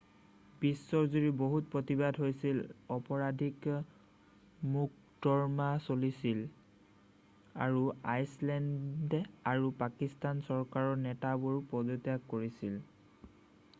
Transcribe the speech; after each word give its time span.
বিশ্বজুৰি 0.61 1.27
বহুত 1.39 1.67
প্ৰতিবাদ 1.73 2.15
হৈছিল 2.21 2.61
অপৰাধিক 2.95 3.67
মোকৰ্দমা 4.77 5.67
চলিছিল 5.89 6.41
আৰু 7.65 7.83
আইচলেণ্ড 8.15 9.21
আৰু 9.53 9.69
পাকিস্তান 9.83 10.41
চৰকাৰৰ 10.49 10.97
নেতাবোৰে 11.05 11.61
পদত্যাগ 11.75 12.25
কৰিছিল 12.35 12.81